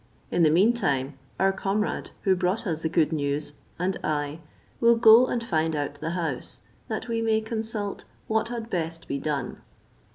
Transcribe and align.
In 0.31 0.41
the 0.41 0.49
mean 0.49 0.73
time 0.73 1.13
our 1.39 1.51
comrade, 1.53 2.09
who 2.23 2.35
brought 2.35 2.65
us 2.65 2.81
the 2.81 2.89
good 2.89 3.11
news, 3.13 3.53
and 3.77 3.97
I, 4.03 4.39
will 4.79 4.95
go 4.95 5.27
and 5.27 5.43
find 5.43 5.75
out 5.75 6.01
the 6.01 6.09
house, 6.17 6.61
that 6.87 7.07
we 7.07 7.21
may 7.21 7.39
consult 7.39 8.05
what 8.25 8.47
had 8.49 8.67
best 8.71 9.07
be 9.07 9.19
done." 9.19 9.57